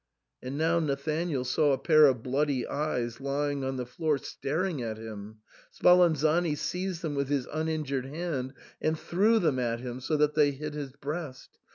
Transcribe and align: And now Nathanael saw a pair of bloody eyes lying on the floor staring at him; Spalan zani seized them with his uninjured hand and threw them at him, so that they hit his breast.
And 0.41 0.57
now 0.57 0.79
Nathanael 0.79 1.43
saw 1.45 1.73
a 1.73 1.77
pair 1.77 2.07
of 2.07 2.23
bloody 2.23 2.65
eyes 2.65 3.21
lying 3.21 3.63
on 3.63 3.75
the 3.77 3.85
floor 3.85 4.17
staring 4.17 4.81
at 4.81 4.97
him; 4.97 5.41
Spalan 5.71 6.13
zani 6.15 6.57
seized 6.57 7.03
them 7.03 7.13
with 7.13 7.27
his 7.29 7.45
uninjured 7.53 8.07
hand 8.07 8.55
and 8.81 8.97
threw 8.97 9.37
them 9.37 9.59
at 9.59 9.79
him, 9.79 9.99
so 10.01 10.17
that 10.17 10.33
they 10.33 10.53
hit 10.53 10.73
his 10.73 10.93
breast. 10.93 11.59